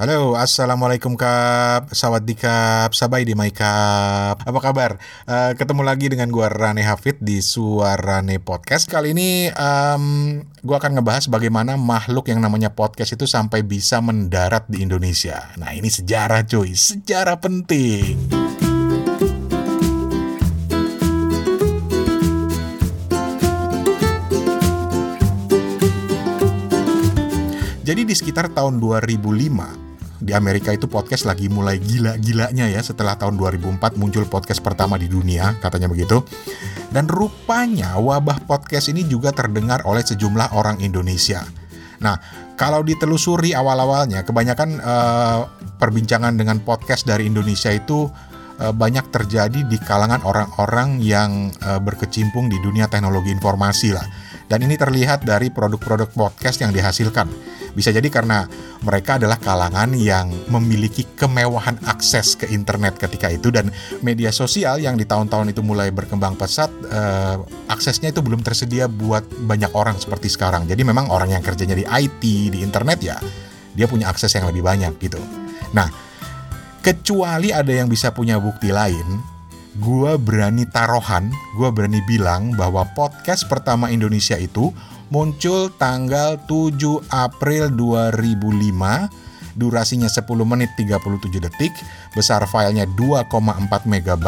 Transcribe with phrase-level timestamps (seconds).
[0.00, 4.40] Halo, Assalamualaikum Kap, Sawadikap, Sabai di Kap.
[4.48, 4.96] Apa kabar?
[5.28, 8.88] Uh, ketemu lagi dengan gua Rane Hafid di Suarane Podcast.
[8.88, 14.64] Kali ini um, gua akan ngebahas bagaimana makhluk yang namanya podcast itu sampai bisa mendarat
[14.72, 15.52] di Indonesia.
[15.60, 18.16] Nah ini sejarah cuy, sejarah penting.
[27.84, 29.89] Jadi di sekitar tahun 2005
[30.20, 35.08] di Amerika itu podcast lagi mulai gila-gilanya ya setelah tahun 2004 muncul podcast pertama di
[35.08, 36.20] dunia katanya begitu.
[36.92, 41.40] Dan rupanya wabah podcast ini juga terdengar oleh sejumlah orang Indonesia.
[42.04, 42.20] Nah,
[42.60, 45.48] kalau ditelusuri awal-awalnya kebanyakan uh,
[45.80, 48.08] perbincangan dengan podcast dari Indonesia itu
[48.60, 54.04] uh, banyak terjadi di kalangan orang-orang yang uh, berkecimpung di dunia teknologi informasi lah.
[54.50, 57.30] Dan ini terlihat dari produk-produk podcast yang dihasilkan
[57.70, 58.50] bisa jadi karena
[58.82, 63.70] mereka adalah kalangan yang memiliki kemewahan akses ke internet ketika itu dan
[64.02, 67.36] media sosial yang di tahun-tahun itu mulai berkembang pesat, eh,
[67.70, 70.66] aksesnya itu belum tersedia buat banyak orang seperti sekarang.
[70.66, 73.16] Jadi memang orang yang kerjanya di IT, di internet ya,
[73.74, 75.20] dia punya akses yang lebih banyak gitu.
[75.70, 75.86] Nah,
[76.82, 79.22] kecuali ada yang bisa punya bukti lain,
[79.80, 84.68] gue berani taruhan, gue berani bilang bahwa podcast pertama Indonesia itu
[85.08, 91.72] muncul tanggal 7 April 2005 durasinya 10 menit 37 detik,
[92.12, 94.26] besar filenya 2,4 MB,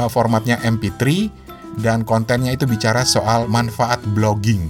[0.00, 1.30] eh, formatnya MP3,
[1.78, 4.64] dan kontennya itu bicara soal manfaat blogging.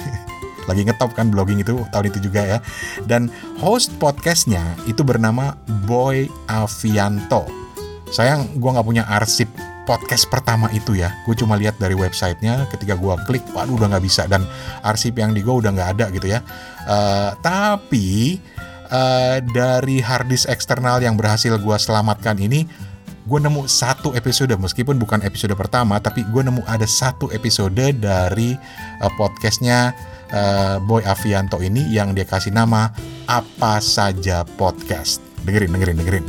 [0.68, 2.58] Lagi ngetop kan blogging itu tahun itu juga ya.
[3.08, 5.56] Dan host podcastnya itu bernama
[5.88, 7.65] Boy Avianto.
[8.06, 9.50] Sayang gue nggak punya arsip
[9.86, 11.10] podcast pertama itu ya.
[11.26, 14.30] Gue cuma lihat dari websitenya ketika gue klik waduh udah nggak bisa.
[14.30, 14.46] Dan
[14.86, 16.42] arsip yang di gue udah nggak ada gitu ya.
[16.86, 18.38] Uh, tapi
[18.90, 22.66] uh, dari harddisk eksternal yang berhasil gue selamatkan ini
[23.26, 24.54] gue nemu satu episode.
[24.54, 28.54] Meskipun bukan episode pertama tapi gue nemu ada satu episode dari
[29.02, 29.90] uh, podcastnya
[30.30, 32.94] uh, Boy Avianto ini yang dia kasih nama
[33.26, 35.18] apa saja podcast.
[35.42, 36.26] Dengerin dengerin dengerin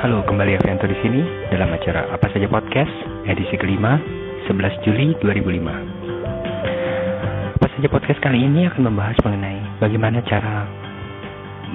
[0.00, 1.20] Halo, kembali Avianto di sini
[1.52, 2.88] dalam acara Apa Saja Podcast
[3.28, 4.00] edisi kelima
[4.48, 7.60] 11 Juli 2005.
[7.60, 10.64] Apa Saja Podcast kali ini akan membahas mengenai bagaimana cara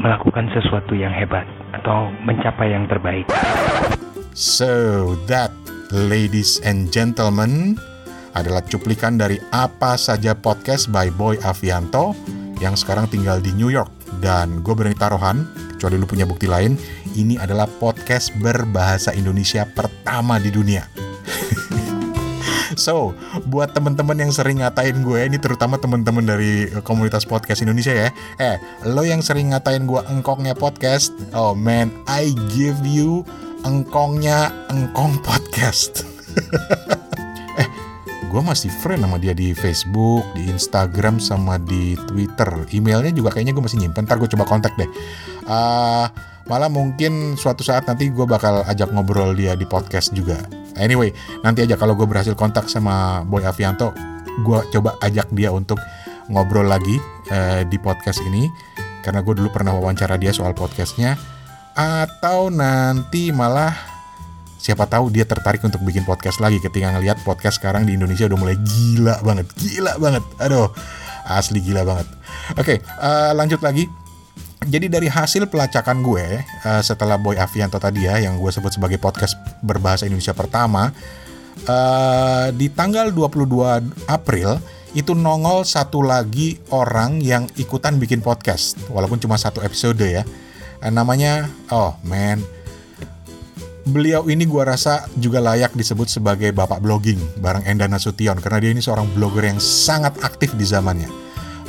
[0.01, 1.45] melakukan sesuatu yang hebat
[1.77, 3.29] atau mencapai yang terbaik.
[4.33, 5.53] So that,
[5.93, 7.77] ladies and gentlemen,
[8.33, 12.17] adalah cuplikan dari Apa Saja Podcast by Boy Avianto
[12.57, 13.93] yang sekarang tinggal di New York.
[14.17, 16.79] Dan gue berani taruhan, kecuali lu punya bukti lain,
[17.19, 20.87] ini adalah podcast berbahasa Indonesia pertama di dunia.
[22.75, 23.15] So,
[23.47, 28.09] buat temen-temen yang sering ngatain gue, ini terutama temen-temen dari komunitas podcast Indonesia ya.
[28.35, 28.59] Eh,
[28.91, 33.23] lo yang sering ngatain gue engkongnya podcast, oh man, I give you
[33.63, 36.03] engkongnya engkong podcast.
[37.61, 37.67] eh,
[38.27, 42.49] gue masih friend sama dia di Facebook, di Instagram, sama di Twitter.
[42.75, 44.03] Emailnya juga kayaknya gue masih nyimpen.
[44.03, 44.89] Ntar gue coba kontak deh.
[45.45, 46.09] Uh,
[46.45, 50.37] malah mungkin suatu saat nanti gue bakal ajak ngobrol dia di podcast juga.
[50.77, 53.93] Anyway nanti aja kalau gue berhasil kontak sama Boy Avianto
[54.43, 55.79] gue coba ajak dia untuk
[56.27, 56.97] ngobrol lagi
[57.31, 58.49] uh, di podcast ini.
[59.05, 61.13] Karena gue dulu pernah wawancara dia soal podcastnya.
[61.77, 63.73] Atau nanti malah
[64.57, 68.39] siapa tahu dia tertarik untuk bikin podcast lagi ketika ngelihat podcast sekarang di Indonesia udah
[68.39, 70.23] mulai gila banget gila banget.
[70.41, 70.73] Aduh
[71.29, 72.07] asli gila banget.
[72.57, 73.85] Oke uh, lanjut lagi
[74.63, 78.97] jadi dari hasil pelacakan gue uh, setelah Boy Avianto tadi ya yang gue sebut sebagai
[78.97, 80.95] podcast berbahasa Indonesia pertama
[81.67, 84.59] uh, di tanggal 22 April
[84.95, 88.79] itu nongol satu lagi orang yang ikutan bikin podcast.
[88.87, 90.23] Walaupun cuma satu episode ya.
[90.79, 92.39] Uh, namanya oh man.
[93.85, 98.71] Beliau ini gue rasa juga layak disebut sebagai bapak blogging bareng Enda Nasution karena dia
[98.73, 101.11] ini seorang blogger yang sangat aktif di zamannya.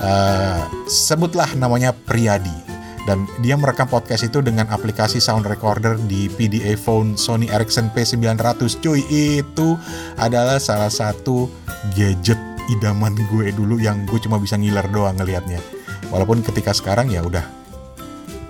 [0.01, 2.66] Uh, sebutlah namanya Priyadi
[3.07, 8.83] dan dia merekam podcast itu dengan aplikasi sound recorder di PDA phone Sony Ericsson P900
[8.83, 9.79] cuy itu
[10.19, 11.47] adalah salah satu
[11.95, 12.37] gadget
[12.67, 15.63] idaman gue dulu yang gue cuma bisa ngiler doang ngelihatnya.
[16.11, 17.47] Walaupun ketika sekarang ya udah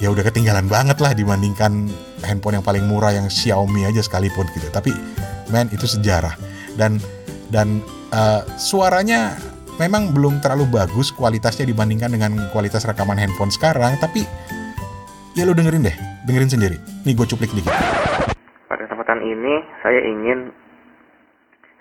[0.01, 1.89] ya udah ketinggalan banget lah dibandingkan
[2.25, 4.73] handphone yang paling murah yang Xiaomi aja sekalipun gitu.
[4.73, 4.93] Tapi
[5.53, 6.33] man itu sejarah.
[6.81, 6.97] Dan
[7.53, 9.37] dan uh, suaranya
[9.77, 14.25] memang belum terlalu bagus kualitasnya dibandingkan dengan kualitas rekaman handphone sekarang, tapi
[15.37, 16.77] ya lo dengerin deh, dengerin sendiri.
[17.05, 17.73] Nih gue cuplik dikit.
[18.67, 20.51] Pada kesempatan ini saya ingin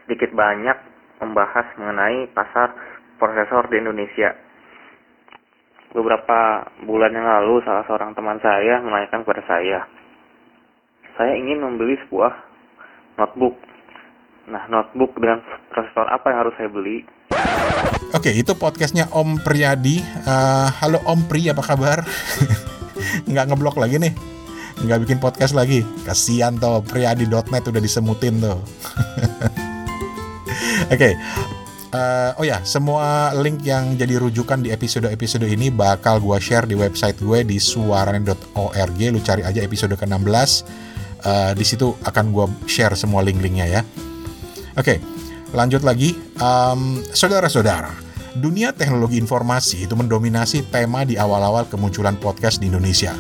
[0.06, 0.78] sedikit banyak
[1.24, 2.76] membahas mengenai pasar
[3.18, 4.36] prosesor di Indonesia.
[5.96, 9.88] beberapa bulan yang lalu salah seorang teman saya menanyakan kepada saya,
[11.16, 12.36] saya ingin membeli sebuah
[13.16, 13.56] notebook.
[14.52, 15.40] Nah, notebook dengan
[15.72, 17.08] prosesor apa yang harus saya beli?
[18.16, 20.00] Oke, itu podcastnya Om Priyadi.
[20.24, 22.08] Uh, halo Om Pri, apa kabar?
[23.30, 24.16] Nggak ngeblok lagi nih?
[24.82, 25.84] Nggak bikin podcast lagi?
[26.08, 28.56] Kasian tuh, Priyadi.net udah disemutin tuh.
[30.90, 31.14] Oke, okay.
[31.96, 36.76] Uh, oh ya, semua link yang jadi rujukan di episode-episode ini bakal gue share di
[36.76, 39.00] website gue di suarane.org.
[39.12, 40.52] Lu cari aja episode ke-16.
[41.24, 43.82] Uh, di situ akan gue share semua link-linknya ya.
[44.76, 44.98] Oke, okay,
[45.52, 46.16] lanjut lagi.
[46.40, 47.92] Um, saudara-saudara,
[48.40, 53.14] dunia teknologi informasi itu mendominasi tema di awal-awal kemunculan podcast di Indonesia.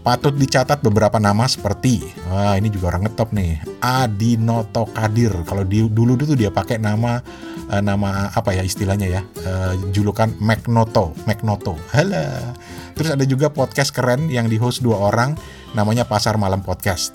[0.00, 5.44] Patut dicatat beberapa nama seperti, wah ini juga orang ngetop nih, Adi Noto Kadir.
[5.44, 7.20] Kalau di, dulu itu dia pakai nama
[7.68, 11.76] uh, nama apa ya istilahnya ya, uh, julukan Magnoto, Magnoto.
[11.92, 12.56] Hala.
[12.96, 15.36] Terus ada juga podcast keren yang di host dua orang,
[15.76, 17.12] namanya Pasar Malam Podcast.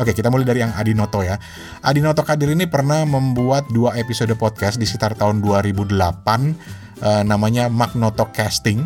[0.00, 1.36] Oke, kita mulai dari yang Adi Noto ya.
[1.84, 5.92] Adi Noto Kadir ini pernah membuat dua episode podcast di sekitar tahun 2008,
[7.04, 8.80] uh, namanya Magnoto Casting.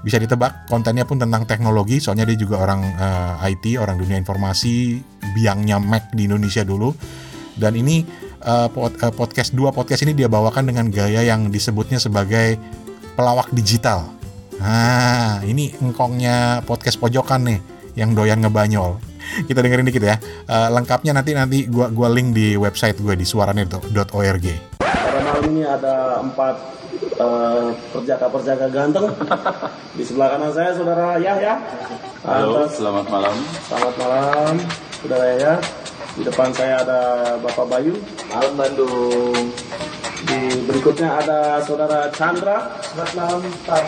[0.00, 4.16] Bisa ditebak kontennya pun tentang teknologi soalnya dia juga orang uh, eh, IT orang dunia
[4.16, 5.04] informasi
[5.36, 6.96] biangnya Mac di Indonesia dulu.
[7.52, 8.00] Dan ini
[8.40, 12.56] uh, pod, uh, podcast dua podcast ini dia bawakan dengan gaya yang disebutnya sebagai
[13.20, 14.08] pelawak digital.
[14.64, 17.60] Nah ini engkongnya podcast pojokan nih
[18.00, 19.15] yang doyan ngebanyol
[19.48, 20.16] kita dengerin dikit ya
[20.48, 24.46] uh, lengkapnya nanti nanti gua gua link di website gue di suarane.org
[24.80, 26.76] pada malam ini ada empat
[27.20, 29.08] uh, perjaka-perjaka ganteng.
[29.96, 31.54] Di sebelah kanan saya saudara Yahya.
[32.26, 33.36] Halo, Atas, selamat malam.
[33.64, 34.54] Selamat malam,
[35.00, 35.54] saudara Yahya.
[36.16, 37.00] Di depan saya ada
[37.40, 37.94] Bapak Bayu.
[38.32, 39.52] Malam Bandung.
[40.26, 42.76] Di berikutnya ada saudara Chandra.
[42.82, 43.82] Selamat malam, Pak.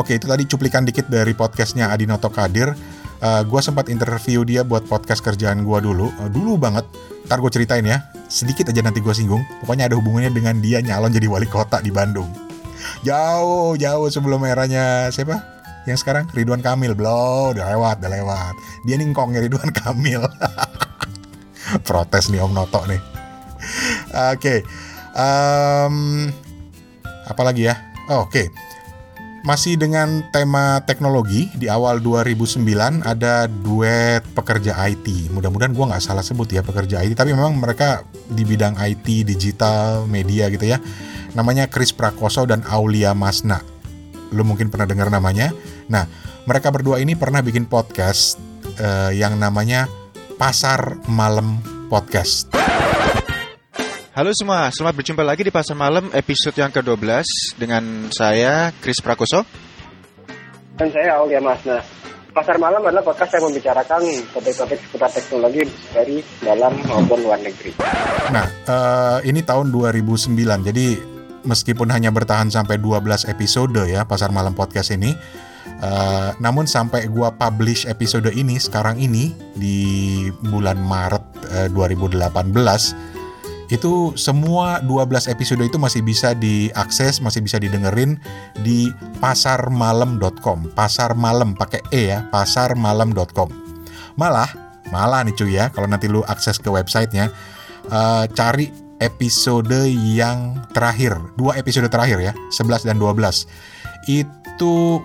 [0.00, 2.76] Oke, itu tadi cuplikan dikit dari podcastnya Adinoto Kadir uh,
[3.20, 6.88] eh, gue sempat interview dia buat podcast kerjaan gue dulu, uh, dulu banget.
[7.28, 9.44] Ntar gue ceritain ya, sedikit aja nanti gue singgung.
[9.60, 12.30] Pokoknya ada hubungannya dengan dia nyalon jadi wali kota di Bandung.
[13.04, 15.44] Jauh, jauh sebelum eranya siapa?
[15.84, 18.54] Yang sekarang Ridwan Kamil belum, udah lewat, udah lewat.
[18.88, 20.24] Dia nih ngkongnya Ridwan Kamil.
[21.88, 23.00] Protes nih Om Noto nih.
[24.08, 24.58] Oke, okay.
[25.18, 26.30] Um,
[27.26, 27.74] apa lagi ya?
[28.08, 28.46] Oh, Oke.
[28.46, 28.48] Okay
[29.46, 32.60] masih dengan tema teknologi, di awal 2009
[33.00, 35.32] ada duet pekerja IT.
[35.32, 40.04] Mudah-mudahan gue nggak salah sebut ya pekerja IT, tapi memang mereka di bidang IT, digital,
[40.04, 40.76] media gitu ya.
[41.32, 43.62] Namanya Chris Prakoso dan Aulia Masna.
[44.34, 45.54] Lo mungkin pernah dengar namanya.
[45.88, 46.04] Nah,
[46.44, 48.36] mereka berdua ini pernah bikin podcast
[48.82, 49.86] uh, yang namanya
[50.36, 52.52] Pasar Malam Podcast.
[54.18, 57.22] Halo semua, selamat berjumpa lagi di Pasar Malam episode yang ke-12
[57.54, 59.46] dengan saya Chris Prakoso
[60.74, 61.78] dan saya Aulia Masna.
[62.34, 64.02] Pasar Malam adalah podcast yang membicarakan
[64.34, 65.62] topik-topik seputar teknologi
[65.94, 67.78] dari dalam maupun luar negeri.
[68.34, 70.34] Nah, uh, ini tahun 2009,
[70.66, 70.98] jadi
[71.46, 75.14] meskipun hanya bertahan sampai 12 episode ya Pasar Malam Podcast ini,
[75.78, 81.24] uh, namun sampai gua publish episode ini sekarang ini di bulan Maret
[81.54, 83.07] uh, 2018
[83.68, 88.16] itu semua 12 episode itu masih bisa diakses, masih bisa didengerin
[88.64, 88.88] di
[89.20, 90.72] pasarmalam.com.
[90.72, 93.48] Pasar malam pakai E ya, pasarmalam.com.
[94.16, 94.48] Malah,
[94.88, 97.28] malah nih cuy ya, kalau nanti lu akses ke websitenya,
[97.92, 103.46] uh, cari episode yang terakhir, dua episode terakhir ya, 11 dan 12.
[104.08, 104.37] Itu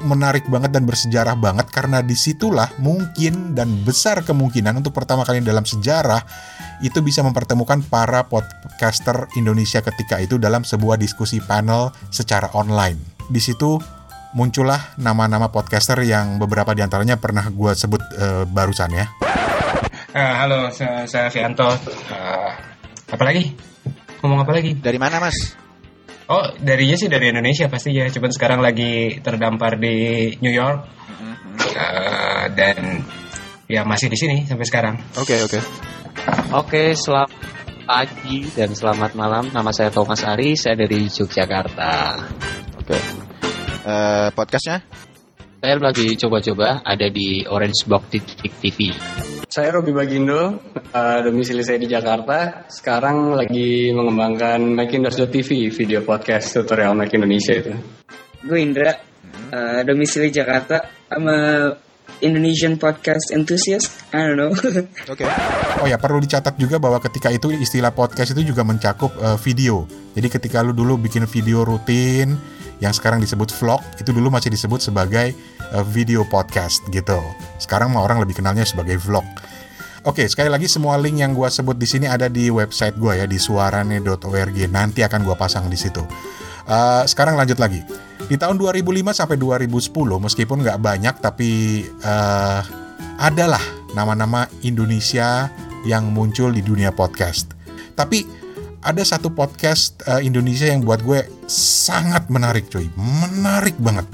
[0.02, 5.44] menarik banget dan bersejarah banget karena di situlah mungkin dan besar kemungkinan untuk pertama kali
[5.44, 6.24] dalam sejarah
[6.82, 12.98] itu bisa mempertemukan para podcaster Indonesia ketika itu dalam sebuah diskusi panel secara online.
[13.30, 13.78] Di situ
[14.34, 19.06] muncullah nama-nama podcaster yang beberapa di antaranya pernah gue sebut uh, barusan ya.
[20.14, 21.66] Uh, halo, saya, saya Fianto.
[21.66, 22.50] Uh,
[23.10, 23.54] apa lagi?
[24.22, 24.78] Ngomong apa lagi?
[24.78, 25.63] Dari mana mas?
[26.32, 28.08] Oh, darinya sih dari Indonesia pasti ya.
[28.08, 30.80] Cuman sekarang lagi terdampar di New York
[31.76, 33.04] uh, dan
[33.68, 34.96] ya masih di sini sampai sekarang.
[35.20, 35.60] Oke okay, oke.
[35.60, 35.64] Okay.
[36.54, 37.32] Oke, selamat
[37.84, 39.52] pagi dan selamat malam.
[39.52, 42.16] Nama saya Thomas Ari, saya dari Yogyakarta.
[42.80, 42.98] Oke.
[43.84, 44.80] Uh, podcastnya?
[45.60, 48.20] Saya lagi coba-coba ada di Orange Box
[48.60, 48.92] TV.
[49.54, 50.66] Saya Robi Bagindo,
[50.98, 52.66] uh, domisili saya di Jakarta.
[52.66, 57.70] Sekarang lagi mengembangkan Macintosh TV, video podcast tutorial Mac Indonesia itu.
[58.42, 58.98] Gue Indra,
[59.54, 61.70] uh, domisili Jakarta, sama
[62.26, 64.10] Indonesian podcast enthusiast.
[64.10, 64.50] I don't know.
[65.14, 65.22] Oke.
[65.22, 65.30] Okay.
[65.78, 69.86] Oh ya perlu dicatat juga bahwa ketika itu istilah podcast itu juga mencakup uh, video.
[70.18, 72.42] Jadi ketika lu dulu bikin video rutin
[72.82, 75.38] yang sekarang disebut vlog itu dulu masih disebut sebagai
[75.88, 77.20] video podcast gitu.
[77.58, 79.26] Sekarang mah orang lebih kenalnya sebagai vlog.
[80.04, 83.24] Oke, sekali lagi semua link yang gua sebut di sini ada di website gua ya
[83.24, 84.58] di suarane.org.
[84.68, 86.04] Nanti akan gua pasang di situ.
[86.68, 87.80] Uh, sekarang lanjut lagi.
[88.28, 92.62] Di tahun 2005 sampai 2010, meskipun nggak banyak, tapi uh,
[93.20, 93.64] adalah
[93.96, 95.48] nama-nama Indonesia
[95.88, 97.52] yang muncul di dunia podcast.
[97.96, 98.28] Tapi
[98.84, 104.08] ada satu podcast uh, Indonesia yang buat gue sangat menarik, cuy, menarik banget.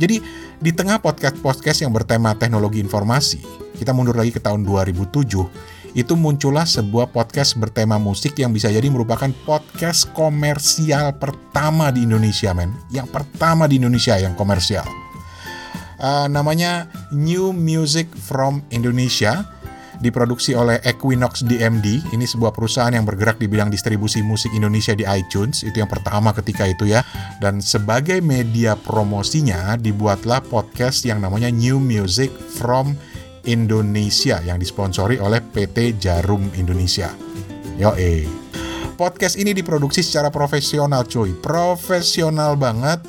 [0.00, 0.20] Jadi
[0.60, 3.40] di tengah podcast-podcast yang bertema teknologi informasi,
[3.80, 5.08] kita mundur lagi ke tahun 2007
[5.96, 12.54] itu muncullah sebuah podcast bertema musik yang bisa jadi merupakan podcast komersial pertama di Indonesia,
[12.54, 12.70] men.
[12.94, 14.86] Yang pertama di Indonesia yang komersial.
[15.98, 19.48] Uh, namanya New Music from Indonesia
[20.00, 22.16] diproduksi oleh Equinox DMD.
[22.16, 25.62] Ini sebuah perusahaan yang bergerak di bidang distribusi musik Indonesia di iTunes.
[25.62, 27.04] Itu yang pertama ketika itu ya.
[27.38, 32.96] Dan sebagai media promosinya dibuatlah podcast yang namanya New Music from
[33.44, 37.12] Indonesia yang disponsori oleh PT Jarum Indonesia.
[37.76, 38.28] Yo eh.
[39.00, 43.00] Podcast ini diproduksi secara profesional cuy, profesional banget.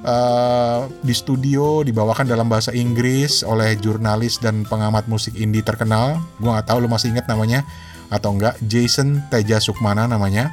[0.00, 6.24] Uh, di studio dibawakan dalam bahasa Inggris oleh jurnalis dan pengamat musik indie terkenal.
[6.40, 7.68] Gua nggak tahu lu masih ingat namanya
[8.08, 8.56] atau enggak?
[8.64, 10.48] Jason Teja Sukmana namanya.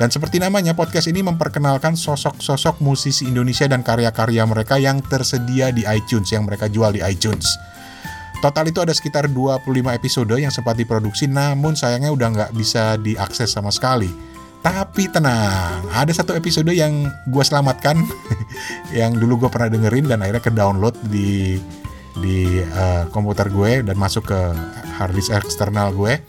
[0.00, 5.84] Dan seperti namanya, podcast ini memperkenalkan sosok-sosok musisi Indonesia dan karya-karya mereka yang tersedia di
[5.84, 7.44] iTunes, yang mereka jual di iTunes.
[8.40, 13.52] Total itu ada sekitar 25 episode yang sempat diproduksi namun sayangnya udah nggak bisa diakses
[13.52, 14.08] sama sekali.
[14.60, 17.96] Tapi tenang, ada satu episode yang gue selamatkan
[18.98, 21.56] yang dulu gue pernah dengerin dan akhirnya ke download di
[22.20, 24.40] di uh, komputer gue dan masuk ke
[25.00, 26.20] harddisk eksternal gue.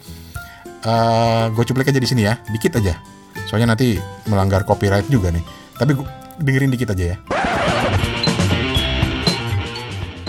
[0.87, 3.03] Uh, gue cuplik aja di sini ya, dikit aja.
[3.51, 3.99] Soalnya nanti
[4.31, 5.43] melanggar copyright juga nih.
[5.75, 6.07] Tapi gue
[6.39, 7.17] dengerin dikit aja ya.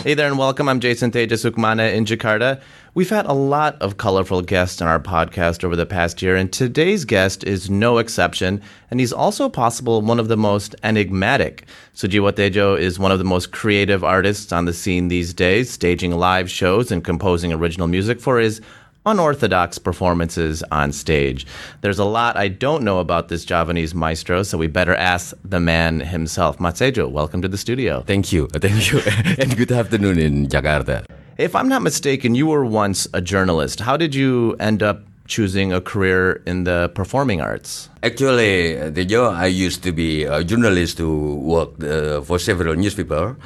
[0.02, 0.68] Hey there and welcome.
[0.68, 2.60] I'm Jason Teja Sukmana in Jakarta.
[2.92, 6.52] We've had a lot of colorful guests on our podcast over the past year, and
[6.52, 11.66] today's guest is no exception, and he's also possible one of the most enigmatic.
[11.94, 16.10] Sujiwo Tejo is one of the most creative artists on the scene these days, staging
[16.10, 18.60] live shows and composing original music for his
[19.06, 21.46] unorthodox performances on stage.
[21.80, 25.60] There's a lot I don't know about this Javanese maestro, so we better ask the
[25.60, 26.58] man himself.
[26.58, 28.02] Matsejo, welcome to the studio.
[28.06, 28.46] Thank you.
[28.52, 29.00] Thank you.
[29.38, 31.04] and good afternoon in Jakarta.
[31.38, 33.80] If I'm not mistaken, you were once a journalist.
[33.80, 37.88] How did you end up choosing a career in the performing arts?
[38.02, 43.36] Actually, Tejo, I used to be a journalist who worked uh, for several newspapers.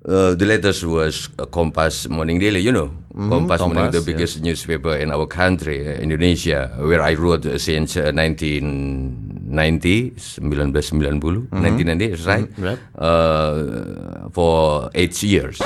[0.00, 2.88] Uh, the latest was uh, Kompas Morning Daily, you know.
[3.12, 3.32] Mm-hmm.
[3.32, 4.44] Kompas, Kompas Morning, the biggest yeah.
[4.48, 11.52] newspaper in our country, uh, Indonesia, where I wrote uh, since 1990, 1990, mm-hmm.
[11.52, 12.48] 1990, right?
[12.48, 12.64] Mm-hmm.
[12.64, 14.32] Yep.
[14.32, 15.60] for eight years.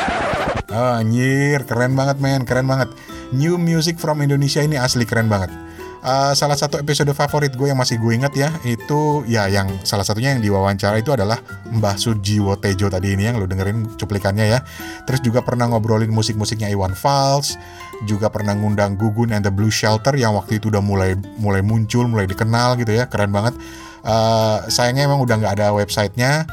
[0.75, 2.91] Oh, anjir, keren banget men, keren banget.
[3.31, 5.64] New Music from Indonesia ini asli keren banget.
[6.05, 10.05] Uh, salah satu episode favorit gue yang masih gue ingat ya itu ya yang salah
[10.05, 11.41] satunya yang diwawancara itu adalah
[11.73, 14.61] Mbah Sujiwo Tejo tadi ini yang lo dengerin cuplikannya ya.
[15.09, 17.57] Terus juga pernah ngobrolin musik-musiknya Iwan Fals,
[18.05, 22.05] juga pernah ngundang Gugun and the Blue Shelter yang waktu itu udah mulai mulai muncul,
[22.05, 23.57] mulai dikenal gitu ya, keren banget.
[24.05, 26.45] Uh, sayangnya emang udah nggak ada websitenya,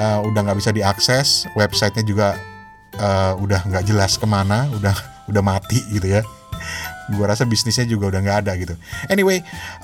[0.00, 2.28] uh, udah nggak bisa diakses, websitenya juga
[2.96, 4.96] uh, udah nggak jelas ke mana, udah
[5.28, 6.24] udah mati gitu ya
[7.08, 8.74] gue rasa bisnisnya juga udah nggak ada gitu.
[9.08, 9.40] Anyway,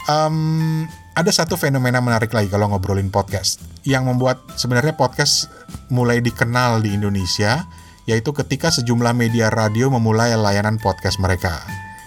[0.09, 5.49] um, ada satu fenomena menarik lagi kalau ngobrolin podcast yang membuat sebenarnya podcast
[5.89, 7.65] mulai dikenal di Indonesia,
[8.05, 11.65] yaitu ketika sejumlah media radio memulai layanan podcast mereka.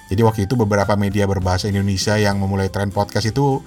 [0.08, 3.60] Jadi waktu itu beberapa media berbahasa Indonesia yang memulai tren podcast itu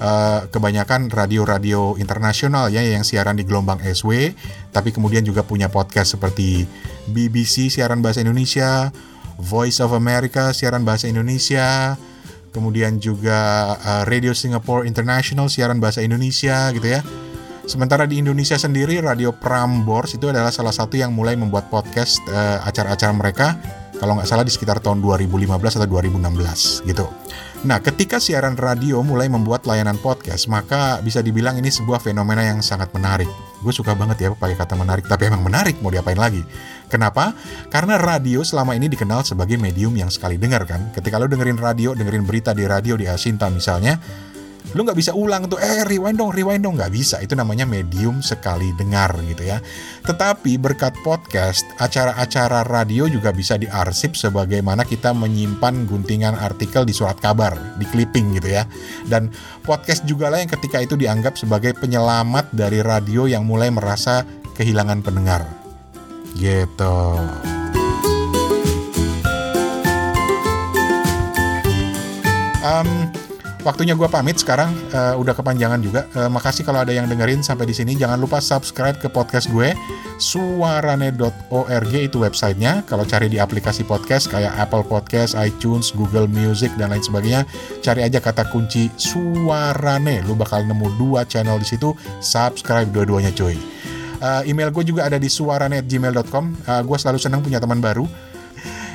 [0.00, 4.34] uh, kebanyakan radio-radio internasional ya yang siaran di gelombang SW,
[4.70, 6.64] tapi kemudian juga punya podcast seperti
[7.10, 8.90] BBC siaran bahasa Indonesia,
[9.40, 11.96] Voice of America siaran bahasa Indonesia,
[12.52, 17.00] kemudian juga uh, Radio Singapore International siaran bahasa Indonesia gitu ya.
[17.64, 22.60] Sementara di Indonesia sendiri Radio Prambors itu adalah salah satu yang mulai membuat podcast uh,
[22.66, 23.54] acara-acara mereka
[24.00, 25.44] kalau nggak salah di sekitar tahun 2015
[25.76, 27.04] atau 2016 gitu.
[27.68, 32.64] Nah, ketika siaran radio mulai membuat layanan podcast, maka bisa dibilang ini sebuah fenomena yang
[32.64, 33.28] sangat menarik.
[33.60, 36.40] Gue suka banget ya pakai kata menarik, tapi emang menarik mau diapain lagi.
[36.88, 37.36] Kenapa?
[37.68, 40.90] Karena radio selama ini dikenal sebagai medium yang sekali dengar kan.
[40.96, 44.00] Ketika lo dengerin radio, dengerin berita di radio di Asinta misalnya,
[44.72, 46.78] lu nggak bisa ulang tuh eh rewind dong rewind dong.
[46.78, 49.58] Nggak bisa itu namanya medium sekali dengar gitu ya.
[50.06, 57.18] Tetapi berkat podcast acara-acara radio juga bisa diarsip sebagaimana kita menyimpan guntingan artikel di surat
[57.18, 58.64] kabar di clipping gitu ya.
[59.06, 59.34] Dan
[59.66, 64.22] podcast juga lah yang ketika itu dianggap sebagai penyelamat dari radio yang mulai merasa
[64.54, 65.42] kehilangan pendengar.
[66.36, 66.96] Gitu.
[72.60, 73.08] Um,
[73.60, 76.08] Waktunya gue pamit sekarang, uh, udah kepanjangan juga.
[76.16, 77.92] Uh, makasih kalau ada yang dengerin sampai di sini.
[77.92, 79.76] Jangan lupa subscribe ke podcast gue,
[80.16, 82.88] suarane.org itu websitenya.
[82.88, 87.44] Kalau cari di aplikasi podcast kayak Apple Podcast, iTunes, Google Music dan lain sebagainya,
[87.84, 90.24] cari aja kata kunci Suarane.
[90.24, 91.92] Lu bakal nemu dua channel di situ.
[92.24, 93.60] Subscribe dua-duanya cuy.
[94.20, 96.44] Uh, email gue juga ada di suarane@gmail.com.
[96.64, 98.08] Uh, gue selalu senang punya teman baru.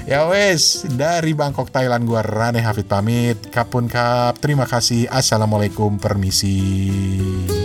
[0.06, 3.50] Ya wes, dari Bangkok Thailand gua Rane Hafid pamit.
[3.50, 5.10] Kapun kap, terima kasih.
[5.10, 7.65] Assalamualaikum, permisi.